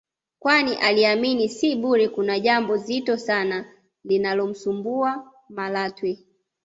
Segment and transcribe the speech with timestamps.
[0.39, 3.65] kwani aliamini si bure kuna jambo zito sana
[4.03, 6.19] linalomsumbua Malatwe